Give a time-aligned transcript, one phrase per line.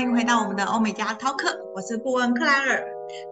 [0.00, 1.44] 欢迎回到我们的欧美家 Talk，
[1.74, 2.82] 我是顾问克莱尔。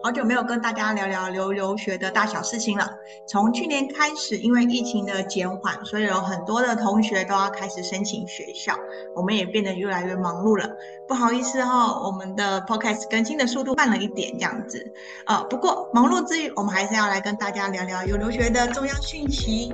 [0.03, 2.87] 好久没有跟大家聊聊留留学的大小事情了。
[3.27, 8.75] 从去年开始，因为疫情的减缓，所以有很多的同学都要开始申请学校，
[9.15, 10.69] 我们也变得越来越忙碌了。
[11.07, 14.93] 不好意思哈、哦，我们的 Podcast 更新的速度慢了一点，这样子。
[15.25, 19.73] 呃，不过忙碌之余，我们还是要来跟大家聊聊有留学的重要讯息。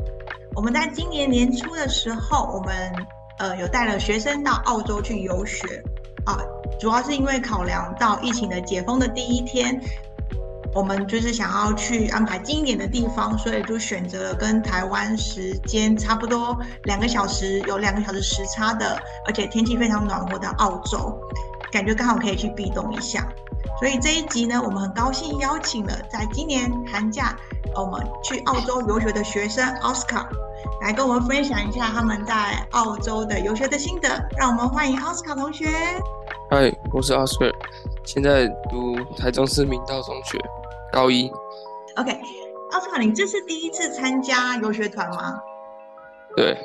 [0.56, 2.74] 我们在今年年初的时候，我们
[3.40, 5.84] 呃有带了学生到澳洲去游学。
[6.26, 6.40] 啊，
[6.80, 9.80] 主要是因为考量到疫情的解封的第一天，
[10.74, 21.18] 我们就是想要去安排近一点的地方，所以就选择了跟台湾时间差不多两个小时，有两个小时时差的，而且天气非常暖和的澳洲，
[21.72, 23.26] 感觉刚好可以去避冬一下。
[23.80, 27.36] 所以这一集呢，我们很高兴邀请了在今年寒假
[27.76, 30.28] 我们去澳洲游学的学生奥斯卡。
[30.82, 35.68] 来跟我们分享一下他们在澳洲的游学的心得，让我们欢迎奥斯卡同学。
[36.48, 37.46] 嗨，我是奥斯卡，
[38.04, 40.38] 现在读台中市明道中学
[40.92, 41.28] 高一。
[41.96, 42.12] OK，
[42.72, 45.42] 奥斯卡，你这是第一次参加游学团吗？
[46.36, 46.56] 对。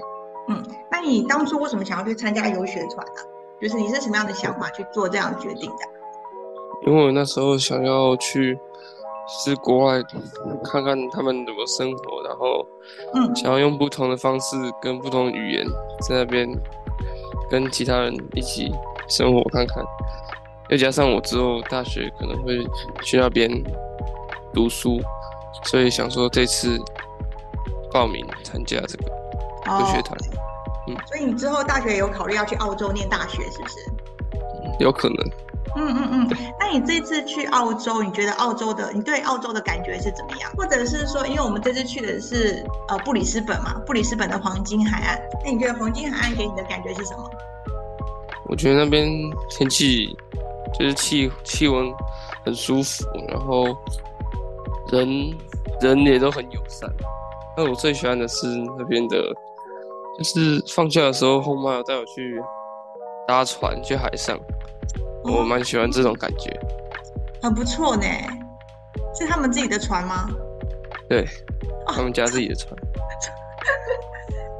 [0.48, 3.22] 嗯，那你当初为什么想要去参加游学团呢？
[3.60, 5.76] 就是你是什么样的想法去做这样的决定的？
[6.86, 8.58] 因为我那时候想要去。
[9.44, 10.02] 是国外
[10.64, 12.66] 看看他们怎么生活，然后，
[13.14, 15.64] 嗯，想要用不同的方式跟不同的语言
[16.00, 16.48] 在那边
[17.48, 18.74] 跟其他人一起
[19.10, 19.84] 生活看看，
[20.70, 22.64] 又加上我之后大学可能会
[23.02, 23.50] 去那边
[24.54, 25.00] 读书，
[25.64, 26.78] 所以想说这次
[27.92, 29.04] 报名参加这个
[29.78, 30.16] 游学团。
[30.88, 33.76] 嗯，所以你之后大学有考虑要去澳洲念大学是不是？
[34.78, 35.16] 有可能。
[35.76, 40.50] 嗯嗯嗯，那你这次去澳洲，你觉得澳洲的你对澳洲的感觉是怎么样？
[40.56, 47.30] 或者是说，因为我们这次去的是呃布里斯本嘛，布里斯本的黄金海岸，那你觉得黄金海岸给你的感觉是什么？
[48.50, 49.08] 我觉得那边
[49.48, 50.08] 天气
[50.76, 51.86] 就是气气温
[52.44, 53.66] 很舒服，然后
[54.90, 55.32] 人
[55.80, 56.90] 人也都很友善。
[57.56, 58.46] 那我最喜欢的是
[58.76, 59.16] 那边的，
[60.18, 62.42] 就是放假的时候，后妈有带我去
[63.28, 64.36] 搭船去海上。
[65.22, 66.50] 我蛮喜欢这种感觉，
[67.42, 68.04] 很不错呢。
[69.14, 70.28] 是他们自己的船吗？
[71.08, 71.24] 对，
[71.86, 72.74] 他们家自己的船。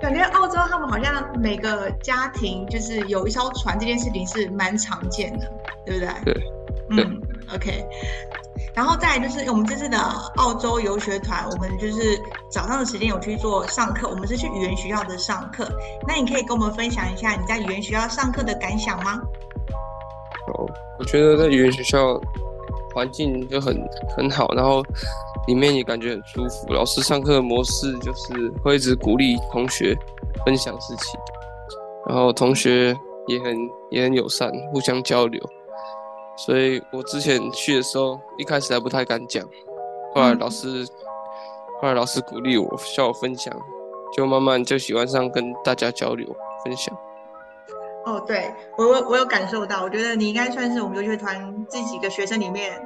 [0.00, 5.52] 感觉澳洲他们好像每个家庭就是有一艘船，这件事情是蛮常见的，
[5.84, 6.34] 对不对？
[6.34, 6.42] 对。
[6.90, 7.20] 嗯
[7.54, 7.84] ，OK。
[8.74, 9.98] 然后再来就是我们这次的
[10.36, 12.18] 澳洲游学团，我们就是
[12.50, 15.70] 早上的时间有去做上课，我们是去语言学校的上课。
[16.06, 19.20] 那你可以跟我们分享一下你在语言学校上课的感想吗？
[20.54, 20.68] 哦
[20.98, 22.20] 我觉得在语言学校
[22.94, 23.76] 环境就很
[24.16, 24.82] 很好，然后
[25.50, 26.72] 里面也感觉很舒服。
[26.72, 29.98] 老师上课的模式就是会一直鼓励同学
[30.46, 31.18] 分享事情，
[32.06, 32.96] 然后同学
[33.26, 33.56] 也很
[33.90, 35.42] 也很友善，互相交流。
[36.36, 39.44] 所以我之前去的时候，一开始还不太敢讲，
[40.14, 40.86] 后来老师
[41.82, 43.52] 后来老师鼓励我，叫我分享，
[44.16, 46.24] 就慢慢就喜欢上跟大家交流
[46.64, 46.96] 分享。
[48.06, 52.80] 哦，对，我我我有感受到，我觉得你应该算是我们游学团这几个学生里面，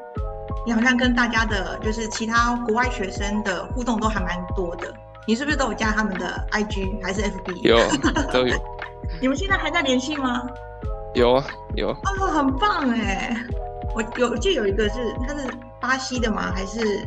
[0.66, 4.92] 你好像跟大家的，就是其他国外学生的互动都还蛮多的。
[5.26, 7.54] 你是不是都有加他们的 IG 还是 FB？
[7.62, 7.76] 有，
[8.32, 8.56] 都有。
[9.20, 10.42] 你们现在还在联系吗？
[11.14, 11.44] 有啊，
[11.76, 11.90] 有。
[11.90, 13.36] 哦，很棒哎！
[13.94, 15.48] 我有就有一个是他是
[15.80, 16.52] 巴西的吗？
[16.54, 17.06] 还是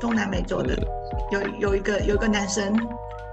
[0.00, 0.74] 中南美洲的？
[0.74, 0.86] 嗯、
[1.30, 2.74] 有有一个有一个男生。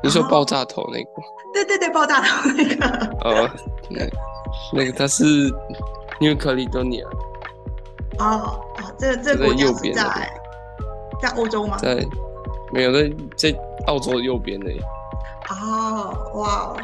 [0.03, 1.09] 你说爆炸头那个？
[1.53, 2.85] 对对对，爆炸头那个。
[3.21, 3.49] 哦，
[3.89, 4.01] 那
[4.73, 5.23] 那个他是
[6.19, 7.05] New Caledonia。
[8.19, 10.31] 哦哦，这这国家是在
[11.22, 11.78] 在欧洲吗？
[11.78, 12.05] 在，
[12.72, 13.55] 没有在在
[13.88, 14.69] 澳洲的右边呢。
[15.50, 16.77] 哦，哇哦，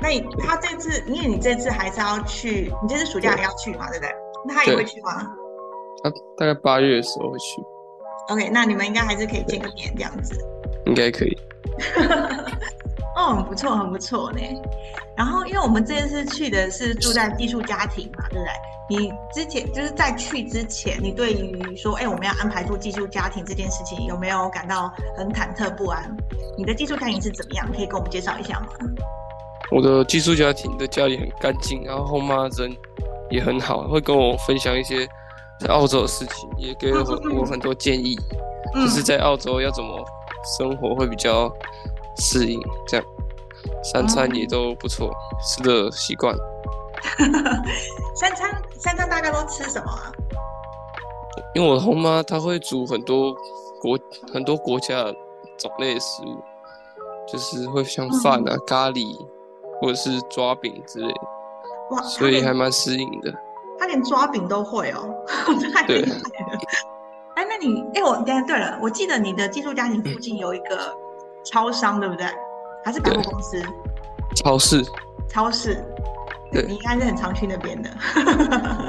[0.00, 4.14] 那你他这次，因为你这次还是要去，你这次暑假还要去嘛，对不对？
[4.46, 5.26] 那他也会去吗？
[6.02, 7.62] 他大概八月的时候会去。
[8.28, 10.36] OK，那你们应该还是可以见个面这样子。
[10.86, 11.38] 应该可以。
[13.14, 14.40] 哦，很不错，很不错呢。
[15.16, 18.52] 然后，因为我们这次去的是住在寄宿家庭嘛，对不对？
[18.88, 26.14] 你之前就是在去之前，你对于说，哎，我们要安排住寄宿家庭这件事情，有没有感到很忐忑不安？
[26.56, 27.70] 你的寄宿家庭是怎么样？
[27.70, 28.68] 可以跟我们介绍一下吗？
[29.70, 32.74] 我的寄宿家庭的家里很干净，然后后妈人
[33.30, 35.06] 也很好，会跟我分享一些
[35.60, 37.04] 在澳洲的事情，也给了
[37.34, 38.16] 我很多建议，
[38.74, 40.02] 嗯、就是在澳洲要怎么。
[40.58, 41.48] 生活会比较
[42.18, 43.06] 适应，这样
[43.82, 45.12] 三餐也都不错，嗯、
[45.44, 46.34] 吃的习惯。
[48.14, 50.12] 三餐三餐大概都吃什么啊？
[51.54, 53.34] 因为我的后妈她会煮很多
[53.80, 53.98] 国
[54.32, 55.14] 很多国家的
[55.58, 56.42] 种类的食物，
[57.26, 59.04] 就是会像饭啊、嗯、咖喱
[59.80, 61.20] 或者是抓饼之类的，
[61.90, 63.32] 哇，所以还蛮适应的。
[63.78, 65.12] 他连抓饼都会哦，
[65.74, 66.20] 太厉害了。
[67.34, 70.94] 哎，那你哎，我对对了，我记得你的寄宿家庭附近有一个
[71.44, 72.26] 超商，对不对？
[72.84, 73.62] 还是百货公司？
[74.36, 74.84] 超市。
[75.28, 75.84] 超市。
[76.52, 77.90] 对，你应该是很常去那边的。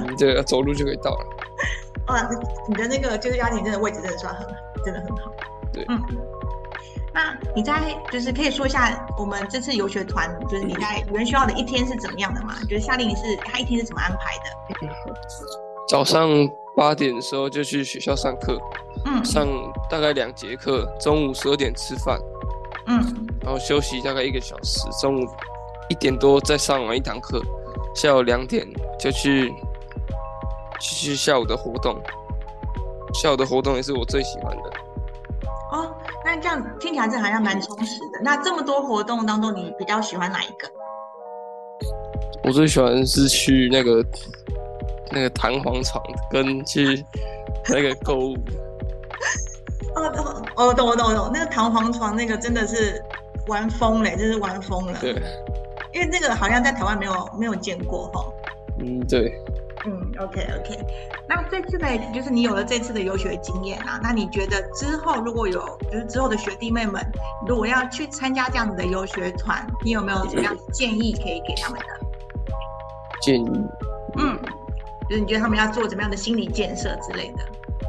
[0.09, 1.25] 你这个走路就可以到了。
[2.07, 2.29] 哇，
[2.67, 4.53] 你的那个就是家庭真的位置真的算很好，
[4.83, 5.31] 真的很好。
[5.71, 6.01] 对，嗯。
[7.13, 12.55] 那你在就是可以说一下我们这次游学团，就是你在语言学校的一天是怎么样的吗？
[12.63, 14.87] 就是夏令营是他一天是怎么安排的？
[15.87, 16.27] 早上
[16.75, 18.59] 八点的时候就去学校上课，
[19.05, 19.47] 嗯，上
[19.89, 22.19] 大概两节课，中午十二点吃饭，
[22.87, 25.27] 嗯，然后休息大概一个小时，中午
[25.89, 27.41] 一点多再上完一堂课，
[27.95, 28.67] 下午两点
[28.99, 29.53] 就去
[30.79, 32.01] 去去下午的活动，
[33.13, 34.63] 下午的活动也是我最喜欢的。
[35.71, 35.95] 哦。
[36.25, 38.19] 那这样听起来这好像蛮充实的。
[38.23, 40.71] 那这么多活动当中，你比较喜欢哪一个？
[42.45, 44.05] 我最喜欢是去那个
[45.11, 46.01] 那个弹簧床，
[46.31, 47.05] 跟去
[47.69, 48.35] 那个购物。
[49.95, 50.25] 哦，懂
[50.55, 51.31] 哦，懂我懂我懂。
[51.33, 53.03] 那个弹簧床那个真的是
[53.47, 54.97] 玩疯了，真是玩疯了。
[54.99, 55.15] 对。
[55.93, 58.25] 因为那个好像在台湾没有没有见过哈。
[58.79, 59.39] 嗯，对。
[59.85, 60.79] 嗯，OK OK，
[61.27, 65.59] 那这次呢，就是你有了这次的游学经验啊，那你觉得之后如果有，
[65.91, 67.05] 就是之后的学弟妹们，
[67.45, 71.85] 如果要去参加这样子的游学团，你有没有什么样的建议可以给他们的？
[73.21, 73.67] 建议？
[74.19, 74.39] 嗯，
[75.09, 77.43] 就是你觉得他们要做怎么样的心理建设之类的？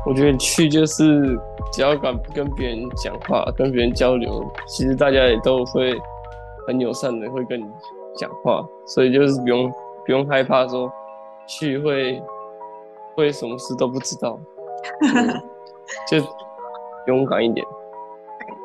[0.04, 1.38] 我觉得去就是
[1.74, 5.92] 只要敢跟别人讲话，跟别人交流，其实大家也都会
[6.66, 7.64] 很友善的会跟你
[8.16, 9.72] 讲话，所以就是不用
[10.06, 10.90] 不用害怕说。
[11.46, 12.22] 去会
[13.14, 14.40] 会什么事都不知道，
[16.08, 16.16] 就
[17.06, 17.66] 勇敢一点。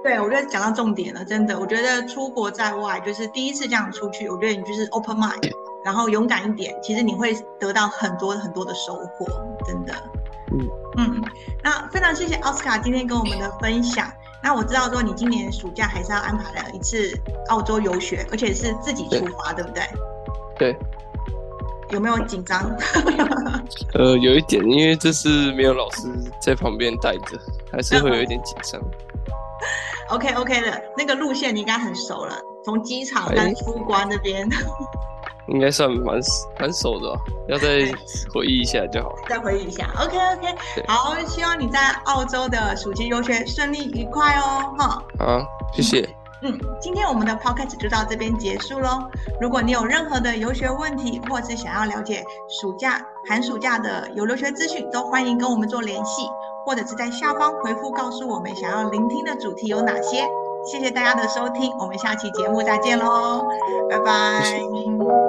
[0.02, 1.60] 对，我觉得讲到重点了，真的。
[1.60, 5.52] 我觉得出国在外，就是第一次这样出去，我觉得你就是 open mind，
[5.84, 9.26] 然后勇敢一点，其实你会得到很多很多的收获，
[9.66, 9.94] 真的。
[10.54, 10.66] 嗯
[11.00, 11.24] 嗯，
[11.64, 14.12] 那非常谢谢奥斯卡今天跟我们的分享。
[14.44, 17.12] 那我知道说你今年暑假还是要安排了一次
[17.50, 19.84] 澳洲游学，而且是自己出发，对，对不对？
[20.58, 20.78] 对。
[21.92, 22.72] 有没有紧张？
[23.96, 26.08] 呃，有一点，因为这是没有老师
[26.40, 27.40] 在旁边带着，
[27.72, 28.80] 还是会有一点紧张。
[30.10, 34.48] OK OK 的，那个路线你应该很熟了，从机场跟出关那边，
[35.52, 36.20] 应该算蛮
[36.60, 37.18] 蛮熟的哦，
[37.48, 37.92] 要再
[38.34, 39.16] 回忆一下就好了。
[39.28, 40.56] 再回忆一下，OK OK，
[40.88, 45.04] 好，希望你在澳洲的暑期游学顺利愉快哦，哈。
[45.20, 45.42] 好，
[45.74, 46.08] 谢谢。
[46.42, 49.10] 嗯，今天我们的 podcast 就到这边结束喽。
[49.42, 52.24] 如果你有任何的游学问题，或是想要了解
[52.62, 56.22] 暑假、寒暑假的游留学资讯，都欢迎跟我们做联系，
[56.66, 60.26] 或者是在下方回复告诉我们想要聆听的主题有哪些。
[60.66, 63.46] 谢谢大家的收听，我们下期节目再见喽，
[63.90, 65.29] 拜拜。